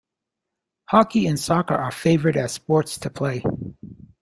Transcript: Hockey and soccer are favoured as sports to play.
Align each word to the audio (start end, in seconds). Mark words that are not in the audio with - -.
Hockey 0.89 1.27
and 1.27 1.39
soccer 1.39 1.75
are 1.75 1.91
favoured 1.91 2.35
as 2.35 2.53
sports 2.53 2.97
to 2.97 3.11
play. 3.11 3.43